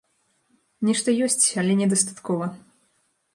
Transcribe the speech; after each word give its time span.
Нешта 0.89 1.13
ёсць, 1.25 1.45
але 1.65 1.77
недастаткова. 1.83 2.45